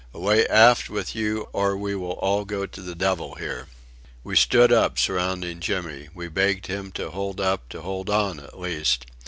Away 0.15 0.47
aft 0.47 0.89
with 0.89 1.13
you, 1.15 1.47
or 1.53 1.77
we 1.77 1.93
will 1.95 2.13
all 2.13 2.43
go 2.43 2.65
to 2.65 2.81
the 2.81 2.95
devil 2.95 3.35
here." 3.35 3.67
We 4.23 4.35
stood 4.35 4.73
up 4.73 4.97
surrounding 4.97 5.59
Jimmy. 5.59 6.09
We 6.15 6.27
begged 6.27 6.65
him 6.65 6.91
to 6.93 7.11
hold 7.11 7.39
up, 7.39 7.69
to 7.69 7.83
hold 7.83 8.09
on, 8.09 8.39
at 8.39 8.59
least. 8.59 9.05